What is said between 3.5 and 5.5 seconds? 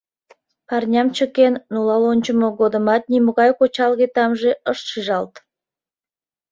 кочалге тамже ыш шижалт.